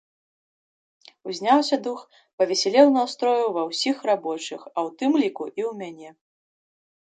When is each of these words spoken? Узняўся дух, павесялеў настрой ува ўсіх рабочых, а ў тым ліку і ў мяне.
Узняўся 1.31 1.77
дух, 1.87 1.99
павесялеў 2.43 2.87
настрой 2.95 3.39
ува 3.49 3.61
ўсіх 3.69 3.95
рабочых, 4.11 4.61
а 4.71 4.71
ў 4.71 4.89
тым 5.03 5.11
ліку 5.21 5.43
і 5.51 5.61
ў 5.69 5.77
мяне. 5.85 6.09